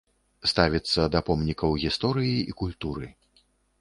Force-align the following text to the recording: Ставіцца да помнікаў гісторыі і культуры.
Ставіцца 0.51 1.05
да 1.15 1.21
помнікаў 1.29 1.77
гісторыі 1.83 2.35
і 2.53 2.59
культуры. 2.63 3.07